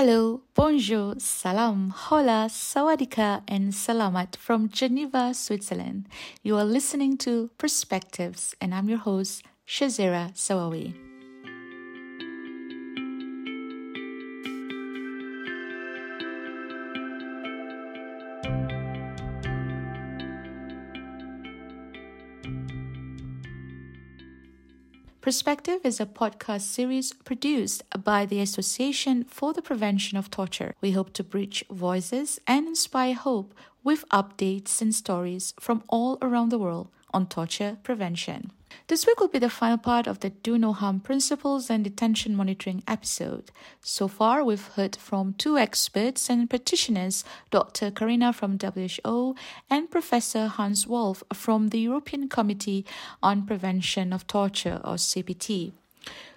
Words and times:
Hello, 0.00 0.42
bonjour, 0.54 1.16
salam, 1.18 1.90
hola, 1.90 2.46
sawadika, 2.48 3.42
and 3.48 3.72
salamat 3.72 4.36
from 4.36 4.68
Geneva, 4.68 5.34
Switzerland. 5.34 6.06
You 6.44 6.54
are 6.54 6.64
listening 6.64 7.16
to 7.26 7.50
Perspectives, 7.58 8.54
and 8.60 8.72
I'm 8.72 8.88
your 8.88 8.98
host, 8.98 9.42
Shazira 9.66 10.30
Sawawi. 10.36 11.07
Perspective 25.28 25.80
is 25.84 26.00
a 26.00 26.06
podcast 26.06 26.62
series 26.62 27.12
produced 27.12 27.82
by 28.02 28.24
the 28.24 28.40
Association 28.40 29.24
for 29.24 29.52
the 29.52 29.60
Prevention 29.60 30.16
of 30.16 30.30
Torture. 30.30 30.74
We 30.80 30.92
hope 30.92 31.12
to 31.12 31.22
bridge 31.22 31.62
voices 31.70 32.40
and 32.46 32.66
inspire 32.66 33.12
hope 33.12 33.52
with 33.84 34.08
updates 34.08 34.80
and 34.80 34.94
stories 34.94 35.52
from 35.60 35.84
all 35.90 36.16
around 36.22 36.48
the 36.48 36.56
world 36.56 36.88
on 37.12 37.26
torture 37.26 37.78
prevention. 37.82 38.52
This 38.88 39.06
week 39.06 39.20
will 39.20 39.28
be 39.28 39.38
the 39.38 39.50
final 39.50 39.78
part 39.78 40.06
of 40.06 40.20
the 40.20 40.30
Do 40.30 40.58
No 40.58 40.72
Harm 40.72 41.00
Principles 41.00 41.68
and 41.70 41.84
Detention 41.84 42.34
Monitoring 42.34 42.82
episode. 42.86 43.50
So 43.82 44.08
far, 44.08 44.44
we've 44.44 44.66
heard 44.68 44.96
from 44.96 45.34
two 45.34 45.58
experts 45.58 46.30
and 46.30 46.48
practitioners, 46.48 47.24
Dr. 47.50 47.90
Karina 47.90 48.32
from 48.32 48.58
WHO 48.58 49.36
and 49.68 49.90
Professor 49.90 50.46
Hans 50.46 50.86
Wolff 50.86 51.22
from 51.32 51.68
the 51.68 51.80
European 51.80 52.28
Committee 52.28 52.86
on 53.22 53.46
Prevention 53.46 54.12
of 54.12 54.26
Torture, 54.26 54.80
or 54.84 54.94
CPT. 54.94 55.72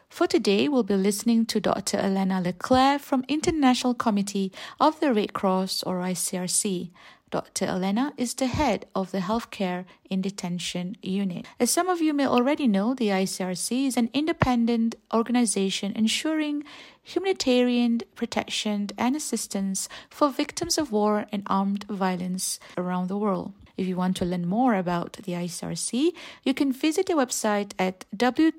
For 0.09 0.27
today, 0.27 0.67
we'll 0.67 0.83
be 0.83 0.95
listening 0.95 1.45
to 1.45 1.61
Dr. 1.61 1.97
Elena 1.97 2.41
Leclerc 2.41 2.99
from 2.99 3.23
International 3.29 3.93
Committee 3.93 4.51
of 4.77 4.99
the 4.99 5.13
Red 5.13 5.31
Cross, 5.31 5.83
or 5.83 6.01
ICRC. 6.01 6.89
Dr. 7.31 7.65
Elena 7.65 8.13
is 8.17 8.33
the 8.33 8.47
head 8.47 8.85
of 8.93 9.11
the 9.11 9.19
Healthcare 9.19 9.85
in 10.09 10.21
Detention 10.21 10.97
Unit. 11.01 11.45
As 11.59 11.71
some 11.71 11.87
of 11.87 12.01
you 12.01 12.13
may 12.13 12.27
already 12.27 12.67
know, 12.67 12.93
the 12.93 13.07
ICRC 13.07 13.87
is 13.87 13.95
an 13.95 14.09
independent 14.13 14.95
organization 15.13 15.93
ensuring 15.95 16.65
humanitarian 17.01 18.01
protection 18.15 18.89
and 18.97 19.15
assistance 19.15 19.87
for 20.09 20.29
victims 20.29 20.77
of 20.77 20.91
war 20.91 21.25
and 21.31 21.43
armed 21.47 21.85
violence 21.85 22.59
around 22.77 23.07
the 23.07 23.17
world. 23.17 23.53
If 23.77 23.87
you 23.87 23.95
want 23.95 24.17
to 24.17 24.25
learn 24.25 24.45
more 24.45 24.75
about 24.75 25.13
the 25.13 25.31
ICRC, 25.31 26.11
you 26.43 26.53
can 26.53 26.73
visit 26.73 27.05
the 27.07 27.13
website 27.13 27.71
at 27.79 28.05
www.icrc.org. 28.15 28.57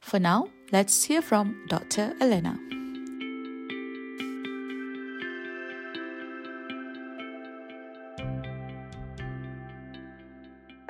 For 0.00 0.18
now, 0.18 0.48
let's 0.72 1.04
hear 1.04 1.20
from 1.20 1.66
Dr. 1.68 2.14
Elena. 2.20 2.79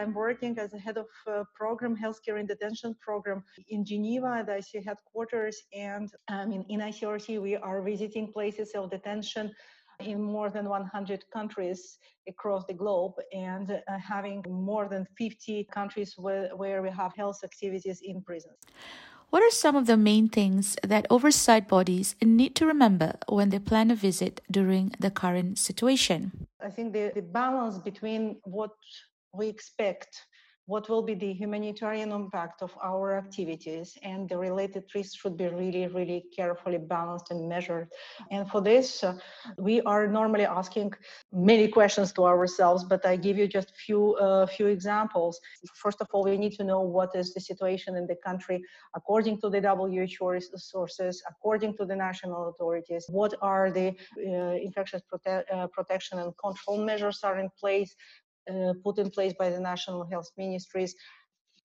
I'm 0.00 0.14
working 0.14 0.58
as 0.58 0.72
a 0.72 0.78
head 0.78 0.96
of 0.96 1.08
uh, 1.26 1.44
program 1.54 1.94
healthcare 1.94 2.40
in 2.40 2.46
detention 2.46 2.96
program 3.00 3.44
in 3.68 3.84
Geneva 3.84 4.30
at 4.40 4.48
ICRC 4.48 4.82
headquarters. 4.82 5.56
And 5.74 6.10
um, 6.28 6.52
in, 6.52 6.62
in 6.70 6.80
ICRC, 6.80 7.40
we 7.40 7.56
are 7.56 7.82
visiting 7.82 8.32
places 8.32 8.70
of 8.74 8.90
detention 8.90 9.52
in 10.00 10.22
more 10.22 10.48
than 10.48 10.66
100 10.70 11.24
countries 11.30 11.98
across 12.26 12.64
the 12.64 12.72
globe 12.72 13.12
and 13.34 13.70
uh, 13.72 13.98
having 13.98 14.42
more 14.48 14.88
than 14.88 15.06
50 15.18 15.68
countries 15.70 16.14
where, 16.16 16.48
where 16.56 16.80
we 16.80 16.88
have 16.88 17.12
health 17.14 17.40
activities 17.44 18.00
in 18.02 18.22
prisons. 18.22 18.56
What 19.28 19.42
are 19.44 19.50
some 19.50 19.76
of 19.76 19.86
the 19.86 19.96
main 19.96 20.28
things 20.28 20.76
that 20.82 21.06
oversight 21.08 21.68
bodies 21.68 22.16
need 22.20 22.56
to 22.56 22.66
remember 22.66 23.12
when 23.28 23.50
they 23.50 23.60
plan 23.60 23.90
a 23.90 23.94
visit 23.94 24.40
during 24.50 24.92
the 24.98 25.10
current 25.10 25.58
situation? 25.58 26.48
I 26.60 26.70
think 26.70 26.92
the, 26.92 27.12
the 27.14 27.22
balance 27.22 27.78
between 27.78 28.40
what 28.42 28.72
we 29.32 29.48
expect 29.48 30.26
what 30.70 30.88
will 30.88 31.02
be 31.02 31.14
the 31.14 31.32
humanitarian 31.32 32.12
impact 32.12 32.62
of 32.62 32.72
our 32.90 33.18
activities 33.18 33.98
and 34.04 34.28
the 34.28 34.38
related 34.38 34.84
risks 34.94 35.16
should 35.20 35.36
be 35.36 35.48
really 35.60 35.86
really 35.98 36.20
carefully 36.38 36.78
balanced 36.78 37.28
and 37.32 37.48
measured. 37.48 37.88
And 38.30 38.48
for 38.52 38.60
this 38.70 39.02
uh, 39.02 39.14
we 39.58 39.80
are 39.92 40.06
normally 40.06 40.46
asking 40.60 40.92
many 41.32 41.66
questions 41.78 42.12
to 42.16 42.22
ourselves 42.32 42.84
but 42.92 43.02
i 43.04 43.14
give 43.26 43.36
you 43.40 43.46
just 43.58 43.70
few 43.86 44.02
uh, 44.26 44.46
few 44.46 44.66
examples. 44.76 45.34
First 45.84 46.00
of 46.00 46.06
all 46.12 46.24
we 46.24 46.38
need 46.44 46.54
to 46.60 46.64
know 46.70 46.82
what 46.98 47.10
is 47.20 47.34
the 47.34 47.42
situation 47.50 47.96
in 48.00 48.06
the 48.06 48.18
country 48.28 48.58
according 48.98 49.40
to 49.42 49.48
the 49.54 49.60
who 49.60 50.58
sources 50.74 51.14
according 51.32 51.72
to 51.78 51.84
the 51.90 51.96
national 52.08 52.48
authorities 52.50 53.04
what 53.20 53.32
are 53.50 53.66
the 53.78 53.88
uh, 53.88 54.54
infectious 54.66 55.02
prote- 55.10 55.44
uh, 55.54 55.66
protection 55.76 56.14
and 56.22 56.30
control 56.46 56.78
measures 56.90 57.18
are 57.28 57.38
in 57.44 57.48
place 57.62 57.90
put 58.84 58.98
in 58.98 59.10
place 59.10 59.34
by 59.38 59.50
the 59.50 59.60
national 59.60 60.04
health 60.06 60.30
ministries 60.36 60.94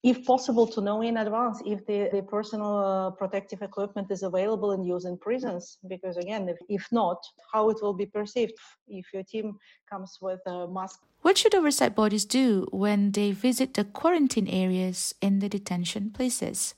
if 0.05 0.23
possible 0.23 0.67
to 0.67 0.81
know 0.81 1.01
in 1.01 1.17
advance 1.17 1.63
if 1.65 1.83
the, 1.87 2.09
the 2.13 2.21
personal 2.21 2.77
uh, 2.77 3.09
protective 3.09 3.63
equipment 3.63 4.11
is 4.11 4.21
available 4.21 4.71
and 4.71 4.85
used 4.85 5.07
in 5.07 5.17
prisons. 5.17 5.79
Because 5.87 6.17
again 6.17 6.47
if, 6.47 6.57
if 6.69 6.87
not 6.91 7.17
how 7.51 7.69
it 7.71 7.77
will 7.81 7.93
be 7.93 8.05
perceived 8.05 8.53
if 8.87 9.05
your 9.13 9.23
team 9.23 9.57
comes 9.89 10.19
with 10.21 10.41
a 10.45 10.67
mask. 10.67 10.99
What 11.23 11.39
should 11.39 11.55
oversight 11.55 11.95
bodies 11.95 12.23
do 12.23 12.67
when 12.71 13.13
they 13.13 13.31
visit 13.31 13.73
the 13.73 13.83
quarantine 13.83 14.47
areas 14.47 15.15
in 15.21 15.39
the 15.39 15.49
detention 15.49 16.11
places 16.11 16.75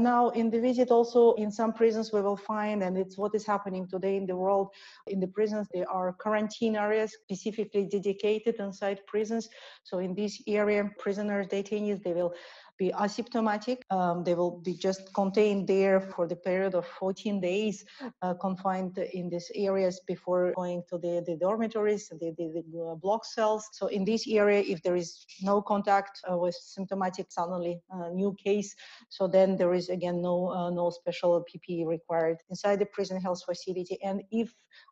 now, 0.00 0.30
in 0.30 0.50
the 0.50 0.60
visit, 0.60 0.90
also 0.90 1.34
in 1.34 1.50
some 1.50 1.72
prisons, 1.72 2.12
we 2.12 2.20
will 2.20 2.36
find, 2.36 2.82
and 2.82 2.96
it's 2.96 3.16
what 3.16 3.34
is 3.34 3.46
happening 3.46 3.86
today 3.86 4.16
in 4.16 4.26
the 4.26 4.36
world. 4.36 4.68
In 5.06 5.20
the 5.20 5.26
prisons, 5.26 5.68
there 5.72 5.88
are 5.90 6.12
quarantine 6.12 6.76
areas 6.76 7.12
specifically 7.12 7.86
dedicated 7.86 8.56
inside 8.58 9.00
prisons. 9.06 9.48
So, 9.84 9.98
in 9.98 10.14
this 10.14 10.42
area, 10.46 10.90
prisoners, 10.98 11.46
detainees, 11.46 12.02
they 12.02 12.12
will 12.12 12.34
be 12.80 12.90
asymptomatic. 12.92 13.78
Um, 13.90 14.24
they 14.24 14.34
will 14.34 14.58
be 14.68 14.74
just 14.74 15.12
contained 15.12 15.68
there 15.68 16.00
for 16.00 16.26
the 16.26 16.34
period 16.34 16.74
of 16.74 16.86
14 16.86 17.38
days, 17.40 17.84
uh, 18.22 18.34
confined 18.34 18.96
in 18.98 19.28
these 19.28 19.50
areas 19.54 20.00
before 20.06 20.52
going 20.56 20.82
to 20.88 20.96
the, 20.96 21.22
the 21.26 21.36
dormitories, 21.36 22.08
the, 22.08 22.34
the, 22.38 22.46
the, 22.54 22.80
uh, 22.80 22.94
block 22.94 23.26
cells. 23.26 23.68
So 23.72 23.88
in 23.88 24.04
this 24.06 24.26
area, 24.26 24.60
if 24.66 24.82
there 24.82 24.96
is 24.96 25.26
no 25.42 25.60
contact 25.60 26.20
uh, 26.30 26.38
with 26.38 26.54
symptomatic 26.54 27.26
suddenly 27.30 27.82
uh, 27.92 28.08
new 28.08 28.34
case, 28.42 28.74
so 29.10 29.28
then 29.28 29.56
there 29.56 29.74
is 29.74 29.90
again 29.90 30.22
no 30.22 30.48
uh, 30.48 30.70
no 30.70 30.88
special 30.88 31.44
PPE 31.48 31.86
required 31.86 32.38
inside 32.48 32.78
the 32.78 32.86
prison 32.86 33.20
health 33.20 33.42
facility. 33.44 33.98
And 34.02 34.22
if 34.30 34.48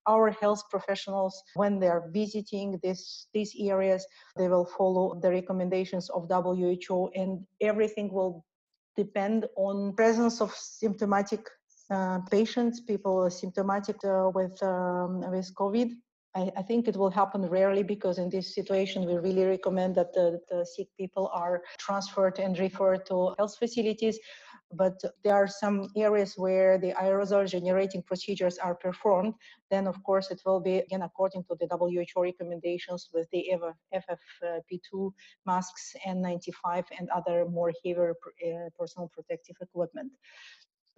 our 0.06 0.30
health 0.30 0.62
professionals, 0.70 1.42
when 1.54 1.78
they 1.78 1.88
are 1.88 2.04
visiting 2.12 2.78
this, 2.82 3.26
these 3.32 3.54
areas, 3.58 4.06
they 4.36 4.48
will 4.48 4.64
follow 4.64 5.18
the 5.20 5.30
recommendations 5.30 6.08
of 6.10 6.28
WHO 6.28 7.10
and 7.14 7.44
everything 7.78 8.12
will 8.12 8.44
depend 8.96 9.46
on 9.56 9.94
presence 9.94 10.40
of 10.40 10.50
symptomatic 10.52 11.42
uh, 11.90 12.18
patients, 12.28 12.80
people 12.80 13.30
symptomatic 13.30 13.98
uh, 14.04 14.30
with, 14.34 14.60
um, 14.64 15.20
with 15.30 15.48
COVID. 15.54 15.90
I, 16.34 16.50
I, 16.56 16.62
think 16.62 16.88
it 16.88 16.96
will 16.96 17.10
happen 17.10 17.42
rarely 17.46 17.84
because 17.84 18.18
in 18.18 18.28
this 18.28 18.52
situation 18.54 19.06
we 19.06 19.14
really 19.14 19.44
recommend 19.44 19.94
that 19.94 20.12
the, 20.12 20.40
the 20.50 20.66
sick 20.66 20.88
people 20.98 21.30
are 21.32 21.62
transferred 21.78 22.40
and 22.40 22.58
referred 22.58 23.06
to 23.06 23.34
health 23.38 23.56
facilities 23.56 24.18
but 24.72 25.00
there 25.24 25.34
are 25.34 25.48
some 25.48 25.88
areas 25.96 26.34
where 26.36 26.78
the 26.78 26.92
aerosol 26.92 27.48
generating 27.48 28.02
procedures 28.02 28.58
are 28.58 28.74
performed, 28.74 29.34
then 29.70 29.86
of 29.86 30.02
course 30.02 30.30
it 30.30 30.42
will 30.44 30.60
be 30.60 30.78
again 30.78 31.02
according 31.02 31.44
to 31.44 31.56
the 31.58 31.66
WHO 31.70 32.22
recommendations 32.22 33.08
with 33.12 33.28
the 33.30 33.46
FFP2 33.94 35.12
masks, 35.46 35.96
N95, 36.06 36.84
and 36.98 37.08
other 37.10 37.46
more 37.46 37.72
heavier 37.84 38.10
uh, 38.12 38.68
personal 38.78 39.08
protective 39.08 39.56
equipment. 39.60 40.12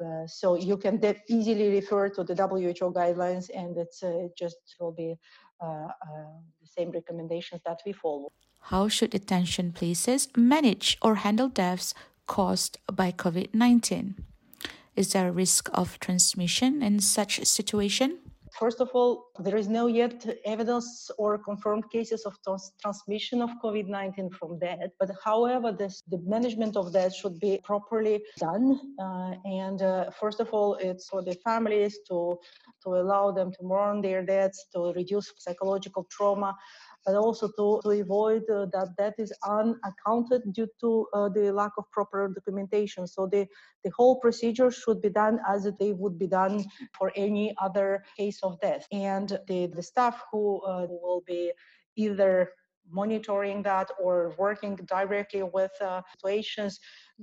Uh, 0.04 0.26
so 0.26 0.56
you 0.56 0.76
can 0.76 0.98
easily 1.28 1.68
refer 1.70 2.08
to 2.08 2.24
the 2.24 2.34
WHO 2.34 2.92
guidelines, 2.92 3.50
and 3.54 3.76
uh, 3.78 4.28
just 4.36 4.56
will 4.80 4.92
be 4.92 5.14
uh, 5.62 5.66
uh, 5.66 5.88
the 6.60 6.66
same 6.66 6.90
recommendations 6.90 7.60
that 7.66 7.80
we 7.84 7.92
follow. 7.92 8.32
How 8.64 8.88
should 8.88 9.10
detention 9.10 9.72
places 9.72 10.28
manage 10.36 10.96
or 11.02 11.16
handle 11.16 11.48
deaths 11.48 11.94
caused 12.30 12.78
by 13.00 13.10
COVID 13.10 13.48
19? 13.52 14.14
Is 14.94 15.12
there 15.12 15.28
a 15.28 15.32
risk 15.32 15.68
of 15.74 15.98
transmission 15.98 16.80
in 16.80 17.00
such 17.00 17.40
a 17.40 17.44
situation? 17.44 18.18
First 18.58 18.80
of 18.80 18.88
all, 18.94 19.12
there 19.38 19.56
is 19.56 19.68
no 19.68 19.86
yet 19.86 20.18
evidence 20.44 21.10
or 21.18 21.38
confirmed 21.38 21.86
cases 21.90 22.24
of 22.28 22.34
trans- 22.44 22.72
transmission 22.82 23.42
of 23.42 23.50
COVID 23.62 23.86
19 23.88 24.30
from 24.30 24.58
that. 24.60 24.90
But 25.00 25.10
however, 25.24 25.72
this, 25.72 26.02
the 26.08 26.18
management 26.36 26.76
of 26.76 26.92
that 26.92 27.14
should 27.14 27.38
be 27.40 27.60
properly 27.64 28.16
done. 28.38 28.66
Uh, 28.98 29.32
and 29.44 29.82
uh, 29.82 30.10
first 30.20 30.40
of 30.40 30.48
all, 30.52 30.74
it's 30.74 31.08
for 31.08 31.22
the 31.22 31.36
families 31.48 31.98
to, 32.08 32.38
to 32.84 32.88
allow 33.00 33.30
them 33.30 33.50
to 33.56 33.62
mourn 33.62 34.02
their 34.02 34.22
deaths, 34.24 34.66
to 34.74 34.92
reduce 35.00 35.32
psychological 35.38 36.04
trauma 36.10 36.56
but 37.04 37.14
also 37.14 37.48
to, 37.48 37.80
to 37.84 37.90
avoid 38.00 38.42
uh, 38.50 38.66
that 38.72 38.88
that 38.98 39.14
is 39.18 39.32
unaccounted 39.46 40.42
due 40.52 40.68
to 40.80 41.06
uh, 41.14 41.28
the 41.28 41.50
lack 41.52 41.72
of 41.78 41.84
proper 41.90 42.28
documentation. 42.28 43.06
So 43.06 43.26
the, 43.26 43.46
the 43.84 43.90
whole 43.96 44.20
procedure 44.20 44.70
should 44.70 45.00
be 45.00 45.10
done 45.10 45.38
as 45.48 45.68
they 45.78 45.92
would 45.92 46.18
be 46.18 46.26
done 46.26 46.64
for 46.96 47.12
any 47.16 47.54
other 47.60 48.04
case 48.16 48.40
of 48.42 48.60
death. 48.60 48.86
And 48.92 49.38
the, 49.48 49.66
the 49.66 49.82
staff 49.82 50.22
who 50.30 50.60
uh, 50.62 50.86
will 50.88 51.22
be 51.26 51.52
either 51.96 52.52
monitoring 52.92 53.62
that 53.62 53.90
or 54.02 54.34
working 54.38 54.76
directly 54.76 55.42
with 55.42 55.70
uh, 55.80 56.02
situations 56.12 56.80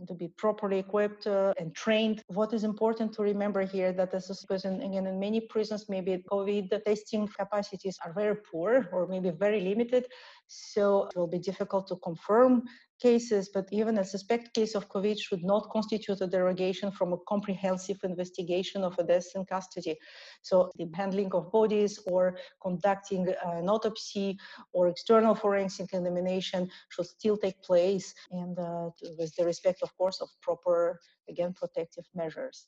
to 0.07 0.13
be 0.13 0.27
properly 0.27 0.79
equipped 0.79 1.27
uh, 1.27 1.53
and 1.59 1.73
trained. 1.75 2.23
What 2.27 2.53
is 2.53 2.63
important 2.63 3.13
to 3.13 3.23
remember 3.23 3.61
here 3.65 3.91
that 3.93 4.11
because 4.11 4.65
in, 4.65 4.81
again 4.81 5.07
in 5.07 5.19
many 5.19 5.41
prisons 5.41 5.85
maybe 5.89 6.23
COVID 6.31 6.83
testing 6.83 7.27
capacities 7.27 7.97
are 8.05 8.13
very 8.13 8.35
poor 8.35 8.87
or 8.91 9.07
maybe 9.07 9.29
very 9.29 9.61
limited, 9.61 10.05
so 10.47 11.07
it 11.07 11.17
will 11.17 11.27
be 11.27 11.39
difficult 11.39 11.87
to 11.87 11.95
confirm 11.97 12.63
cases, 12.99 13.49
but 13.53 13.67
even 13.71 13.97
a 13.97 14.03
suspect 14.03 14.53
case 14.53 14.75
of 14.75 14.89
COVID 14.89 15.19
should 15.19 15.43
not 15.43 15.69
constitute 15.71 16.21
a 16.21 16.27
derogation 16.27 16.91
from 16.91 17.13
a 17.13 17.17
comprehensive 17.27 17.97
investigation 18.03 18.83
of 18.83 18.97
a 18.99 19.03
death 19.03 19.27
in 19.35 19.45
custody. 19.45 19.97
So 20.41 20.71
the 20.77 20.87
handling 20.93 21.31
of 21.33 21.51
bodies 21.51 21.99
or 22.07 22.37
conducting 22.61 23.27
an 23.45 23.69
autopsy 23.69 24.37
or 24.73 24.87
external 24.87 25.35
forensic 25.35 25.93
examination 25.93 26.69
should 26.89 27.05
still 27.05 27.37
take 27.37 27.61
place 27.61 28.13
and 28.31 28.57
uh, 28.57 28.89
with 29.17 29.35
the 29.35 29.45
respect, 29.45 29.81
of 29.87 29.97
course, 29.97 30.21
of 30.21 30.29
proper, 30.41 30.99
again, 31.29 31.53
protective 31.53 32.05
measures. 32.13 32.67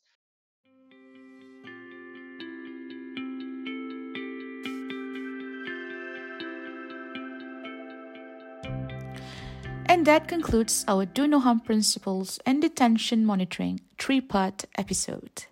And 9.86 10.06
that 10.06 10.28
concludes 10.28 10.84
our 10.88 11.04
Do 11.04 11.26
No 11.26 11.40
Harm 11.40 11.60
Principles 11.60 12.38
and 12.46 12.62
Detention 12.62 13.26
Monitoring 13.26 13.80
three 13.98 14.20
part 14.20 14.64
episode. 14.78 15.44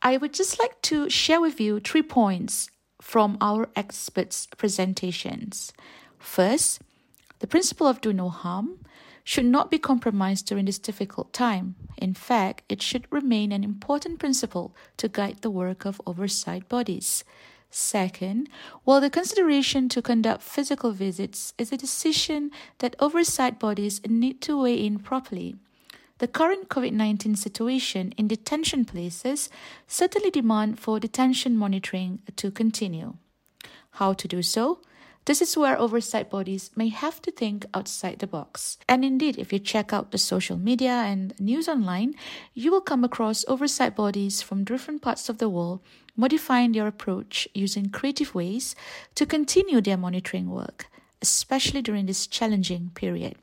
I 0.00 0.16
would 0.16 0.32
just 0.32 0.58
like 0.58 0.80
to 0.82 1.10
share 1.10 1.40
with 1.40 1.60
you 1.60 1.80
three 1.80 2.02
points 2.02 2.70
from 3.02 3.36
our 3.40 3.68
experts' 3.74 4.46
presentations. 4.56 5.72
First, 6.18 6.80
the 7.40 7.46
principle 7.46 7.88
of 7.88 8.00
do 8.00 8.12
no 8.12 8.28
harm 8.28 8.78
should 9.28 9.44
not 9.44 9.70
be 9.70 9.78
compromised 9.78 10.46
during 10.46 10.64
this 10.64 10.78
difficult 10.78 11.34
time. 11.34 11.74
In 11.98 12.14
fact, 12.14 12.62
it 12.70 12.80
should 12.80 13.06
remain 13.10 13.52
an 13.52 13.62
important 13.62 14.18
principle 14.18 14.74
to 14.96 15.06
guide 15.06 15.42
the 15.42 15.50
work 15.50 15.84
of 15.84 16.00
oversight 16.06 16.66
bodies. 16.66 17.24
Second, 17.70 18.48
while 18.84 19.02
the 19.02 19.10
consideration 19.10 19.86
to 19.90 20.00
conduct 20.00 20.42
physical 20.42 20.92
visits 20.92 21.52
is 21.58 21.70
a 21.70 21.76
decision 21.76 22.50
that 22.78 22.96
oversight 23.00 23.58
bodies 23.58 24.00
need 24.08 24.40
to 24.40 24.62
weigh 24.62 24.82
in 24.82 24.98
properly, 24.98 25.56
the 26.20 26.26
current 26.26 26.70
COVID 26.70 26.94
19 26.94 27.36
situation 27.36 28.14
in 28.16 28.28
detention 28.28 28.86
places 28.86 29.50
certainly 29.86 30.30
demand 30.30 30.80
for 30.80 30.98
detention 30.98 31.54
monitoring 31.54 32.20
to 32.36 32.50
continue. 32.50 33.12
How 33.90 34.14
to 34.14 34.26
do 34.26 34.40
so? 34.40 34.78
This 35.28 35.42
is 35.42 35.58
where 35.58 35.78
oversight 35.78 36.30
bodies 36.30 36.70
may 36.74 36.88
have 36.88 37.20
to 37.20 37.30
think 37.30 37.66
outside 37.74 38.18
the 38.18 38.26
box. 38.26 38.78
And 38.88 39.04
indeed, 39.04 39.36
if 39.36 39.52
you 39.52 39.58
check 39.58 39.92
out 39.92 40.10
the 40.10 40.16
social 40.16 40.56
media 40.56 41.04
and 41.04 41.38
news 41.38 41.68
online, 41.68 42.14
you 42.54 42.70
will 42.70 42.80
come 42.80 43.04
across 43.04 43.44
oversight 43.46 43.94
bodies 43.94 44.40
from 44.40 44.64
different 44.64 45.02
parts 45.02 45.28
of 45.28 45.36
the 45.36 45.50
world 45.50 45.80
modifying 46.16 46.72
their 46.72 46.86
approach 46.86 47.46
using 47.52 47.90
creative 47.90 48.34
ways 48.34 48.74
to 49.16 49.26
continue 49.26 49.82
their 49.82 49.98
monitoring 49.98 50.48
work, 50.48 50.86
especially 51.20 51.82
during 51.82 52.06
this 52.06 52.26
challenging 52.26 52.90
period. 52.94 53.36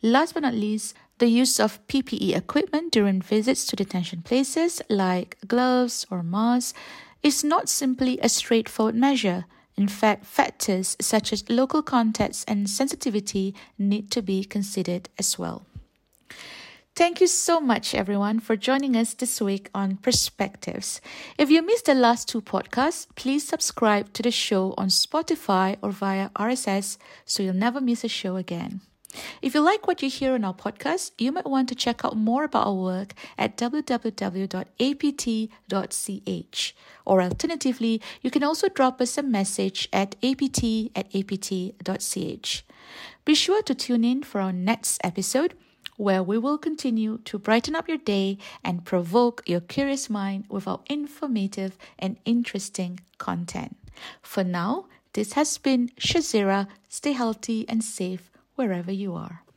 Last 0.00 0.34
but 0.34 0.44
not 0.44 0.54
least, 0.54 0.94
the 1.18 1.26
use 1.26 1.58
of 1.58 1.84
PPE 1.88 2.36
equipment 2.36 2.92
during 2.92 3.20
visits 3.20 3.66
to 3.66 3.74
detention 3.74 4.22
places 4.22 4.80
like 4.88 5.38
gloves 5.44 6.06
or 6.08 6.22
masks 6.22 6.72
is 7.20 7.42
not 7.42 7.68
simply 7.68 8.20
a 8.22 8.28
straightforward 8.28 8.94
measure 8.94 9.44
in 9.78 9.86
fact, 9.86 10.26
factors 10.26 10.96
such 11.00 11.32
as 11.32 11.48
local 11.48 11.82
context 11.82 12.44
and 12.48 12.68
sensitivity 12.68 13.54
need 13.78 14.10
to 14.10 14.20
be 14.20 14.42
considered 14.42 15.08
as 15.18 15.38
well. 15.38 15.64
Thank 16.96 17.20
you 17.20 17.28
so 17.28 17.60
much, 17.60 17.94
everyone, 17.94 18.40
for 18.40 18.56
joining 18.56 18.96
us 18.96 19.14
this 19.14 19.40
week 19.40 19.70
on 19.72 19.98
Perspectives. 19.98 21.00
If 21.38 21.48
you 21.48 21.62
missed 21.62 21.84
the 21.84 21.94
last 21.94 22.28
two 22.28 22.42
podcasts, 22.42 23.06
please 23.14 23.46
subscribe 23.46 24.12
to 24.14 24.22
the 24.24 24.32
show 24.32 24.74
on 24.76 24.88
Spotify 24.88 25.76
or 25.80 25.92
via 25.92 26.30
RSS 26.30 26.98
so 27.24 27.44
you'll 27.44 27.54
never 27.54 27.80
miss 27.80 28.02
a 28.02 28.08
show 28.08 28.34
again. 28.34 28.80
If 29.40 29.54
you 29.54 29.60
like 29.60 29.86
what 29.86 30.02
you 30.02 30.10
hear 30.10 30.34
on 30.34 30.44
our 30.44 30.52
podcast, 30.52 31.12
you 31.16 31.32
might 31.32 31.48
want 31.48 31.68
to 31.70 31.74
check 31.74 32.04
out 32.04 32.16
more 32.16 32.44
about 32.44 32.66
our 32.66 32.74
work 32.74 33.14
at 33.38 33.56
www.apt.ch. 33.56 33.94
Or 37.06 37.22
alternatively, 37.22 38.02
you 38.20 38.30
can 38.30 38.44
also 38.44 38.68
drop 38.68 39.00
us 39.00 39.16
a 39.16 39.22
message 39.22 39.88
at 39.92 40.14
apt 40.22 40.62
at 40.94 41.14
apt.ch. 41.14 42.64
Be 43.24 43.34
sure 43.34 43.62
to 43.62 43.74
tune 43.74 44.04
in 44.04 44.22
for 44.22 44.40
our 44.40 44.52
next 44.52 45.00
episode 45.02 45.54
where 45.96 46.22
we 46.22 46.38
will 46.38 46.58
continue 46.58 47.18
to 47.24 47.38
brighten 47.38 47.74
up 47.74 47.88
your 47.88 47.98
day 47.98 48.38
and 48.62 48.84
provoke 48.84 49.42
your 49.46 49.60
curious 49.60 50.08
mind 50.08 50.44
with 50.48 50.68
our 50.68 50.80
informative 50.86 51.76
and 51.98 52.18
interesting 52.24 53.00
content. 53.18 53.76
For 54.22 54.44
now, 54.44 54.86
this 55.14 55.32
has 55.32 55.58
been 55.58 55.88
Shazira. 55.98 56.68
Stay 56.88 57.12
healthy 57.12 57.68
and 57.68 57.82
safe 57.82 58.30
wherever 58.58 58.92
you 58.92 59.14
are. 59.14 59.47